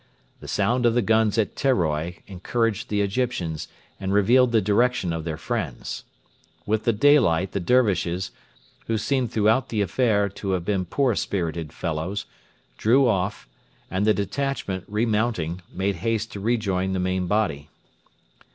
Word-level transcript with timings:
The 0.39 0.47
sound 0.47 0.87
of 0.87 0.95
the 0.95 1.03
guns 1.03 1.37
at 1.37 1.55
Teroi 1.55 2.23
encouraged 2.25 2.89
the 2.89 3.01
Egyptians 3.01 3.67
and 3.99 4.11
revealed 4.11 4.51
the 4.51 4.59
direction 4.59 5.13
of 5.13 5.25
their 5.25 5.37
friends. 5.37 6.05
With 6.65 6.85
the 6.85 6.91
daylight 6.91 7.51
the 7.51 7.59
Dervishes, 7.59 8.31
who 8.87 8.97
seem 8.97 9.27
throughout 9.27 9.69
the 9.69 9.81
affair 9.81 10.27
to 10.27 10.51
have 10.53 10.65
been 10.65 10.85
poor 10.85 11.13
spirited 11.13 11.71
fellows, 11.71 12.25
drew 12.79 13.07
off, 13.07 13.47
and 13.91 14.07
the 14.07 14.13
detachment, 14.15 14.85
remounting, 14.87 15.61
made 15.71 15.97
haste 15.97 16.31
to 16.31 16.39
rejoin 16.39 16.93
the 16.93 16.99
main 16.99 17.27
body. 17.27 17.69